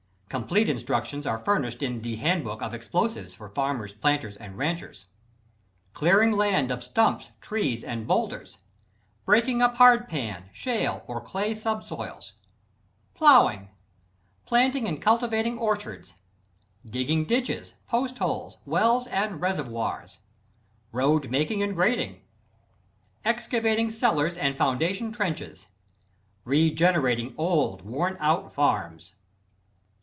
[0.33, 5.07] Complete instructions are furnished in the "Handbook of Explosives for Farmers, Planters and Ranchers."
[5.93, 8.57] =Clearing Land of Stumps, Trees and Boulders,=
[9.25, 12.31] =Breaking up Hard Pan, Shale, or Clay Subsoils,=
[13.13, 13.71] =Plowing,=
[14.45, 16.13] =Planting and Cultivating Orchards,=
[16.89, 20.19] =Digging Ditches, Post Holes, Wells and Reservoirs,=
[20.93, 22.21] =Road Making and Grading,=
[23.25, 25.67] =Excavating Cellars and Foundation Trenches,=
[26.45, 29.15] =Regenerating Old, Worn out Farms.